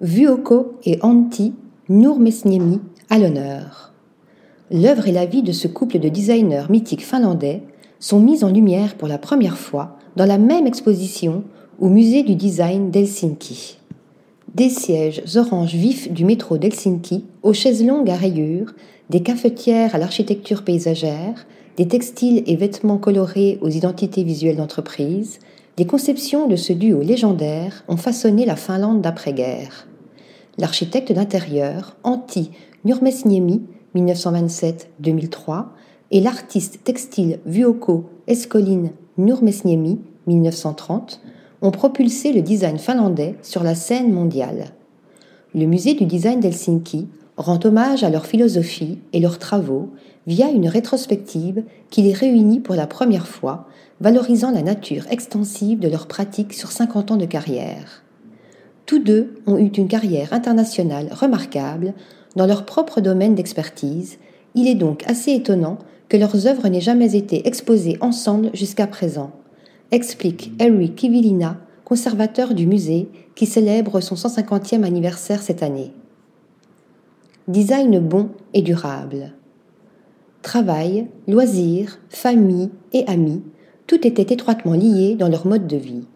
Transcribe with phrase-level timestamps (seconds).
[0.00, 1.52] Vuoko et Antti
[1.88, 3.92] Nurmesniemi à l'honneur.
[4.72, 7.62] L'œuvre et la vie de ce couple de designers mythiques finlandais
[8.00, 11.44] sont mises en lumière pour la première fois dans la même exposition
[11.78, 13.78] au musée du design d'Helsinki.
[14.52, 18.74] Des sièges orange vifs du métro d'Helsinki aux chaises longues à rayures,
[19.10, 25.38] des cafetières à l'architecture paysagère, des textiles et vêtements colorés aux identités visuelles d'entreprise,
[25.76, 29.88] des conceptions de ce duo légendaire ont façonné la Finlande d'après-guerre.
[30.58, 32.50] L'architecte d'intérieur, Antti
[32.84, 33.62] Nurmesniemi,
[33.96, 35.66] 1927-2003,
[36.10, 41.20] et l'artiste textile Vuokko Eskolin Nurmesniemi, 1930,
[41.62, 44.66] ont propulsé le design finlandais sur la scène mondiale.
[45.54, 49.90] Le musée du design d'Helsinki rend hommage à leur philosophie et leurs travaux
[50.26, 53.66] via une rétrospective qui les réunit pour la première fois,
[54.00, 58.02] valorisant la nature extensive de leurs pratiques sur 50 ans de carrière.
[58.86, 61.94] Tous deux ont eu une carrière internationale remarquable
[62.36, 64.18] dans leur propre domaine d'expertise.
[64.54, 69.32] Il est donc assez étonnant que leurs œuvres n'aient jamais été exposées ensemble jusqu'à présent,
[69.90, 75.92] explique Harry Kivilina, conservateur du musée, qui célèbre son 150e anniversaire cette année.
[77.46, 79.34] Design bon et durable.
[80.40, 83.42] Travail, loisirs, famille et amis,
[83.86, 86.06] tout était étroitement lié dans leur mode de vie.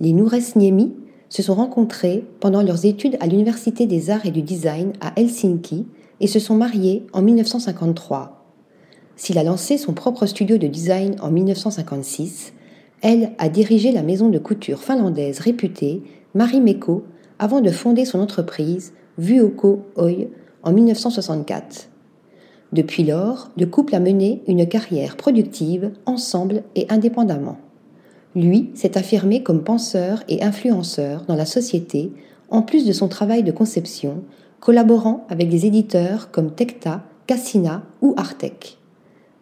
[0.00, 0.94] Les Nouresniemi
[1.28, 5.84] se sont rencontrés pendant leurs études à l'Université des Arts et du Design à Helsinki
[6.20, 8.42] et se sont mariés en 1953.
[9.16, 12.54] S'il a lancé son propre studio de design en 1956,
[13.02, 16.02] elle a dirigé la maison de couture finlandaise réputée
[16.34, 17.04] Marimekko
[17.38, 20.28] avant de fonder son entreprise Vuoko Oy
[20.62, 21.88] en 1964.
[22.72, 27.58] Depuis lors, le couple a mené une carrière productive ensemble et indépendamment.
[28.34, 32.12] Lui s'est affirmé comme penseur et influenceur dans la société,
[32.48, 34.22] en plus de son travail de conception,
[34.60, 38.78] collaborant avec des éditeurs comme Tecta, Cassina ou Artec.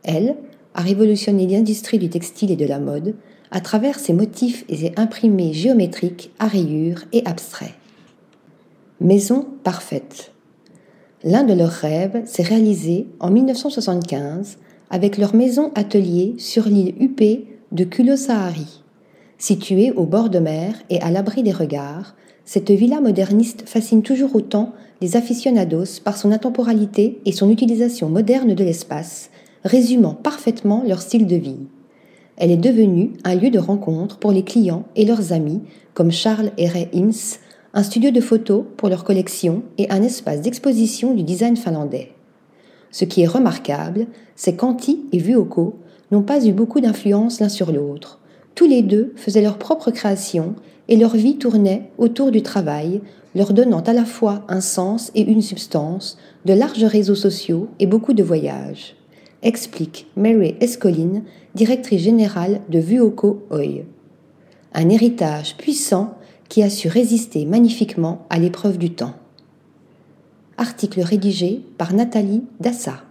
[0.02, 0.36] Elle
[0.74, 3.14] a révolutionné l'industrie du textile et de la mode
[3.50, 7.75] à travers ses motifs et ses imprimés géométriques à rayures et abstraits.
[9.00, 10.32] Maison parfaite.
[11.22, 14.56] L'un de leurs rêves s'est réalisé en 1975
[14.88, 18.82] avec leur maison atelier sur l'île huppée de Kulosaari.
[19.36, 22.14] Située au bord de mer et à l'abri des regards,
[22.47, 24.72] cette villa moderniste fascine toujours autant
[25.03, 29.31] les aficionados par son intemporalité et son utilisation moderne de l'espace,
[29.62, 31.66] résumant parfaitement leur style de vie.
[32.38, 35.60] Elle est devenue un lieu de rencontre pour les clients et leurs amis
[35.92, 37.41] comme Charles et Ray Ince,
[37.72, 42.12] un studio de photos pour leur collection et un espace d'exposition du design finlandais.
[42.91, 45.76] Ce qui est remarquable, c'est qu'Antti et Vuoko
[46.10, 48.19] n'ont pas eu beaucoup d'influence l'un sur l'autre.
[48.56, 50.56] Tous les deux faisaient leur propre création
[50.88, 53.00] et leur vie tournait autour du travail,
[53.36, 57.87] leur donnant à la fois un sens et une substance, de larges réseaux sociaux et
[57.87, 58.97] beaucoup de voyages,
[59.42, 61.22] explique Mary Escolin,
[61.54, 63.84] directrice générale de Vuoko Oy.
[64.75, 66.14] Un héritage puissant
[66.50, 69.15] qui a su résister magnifiquement à l'épreuve du temps.
[70.59, 73.05] Article rédigé par Nathalie Dassa.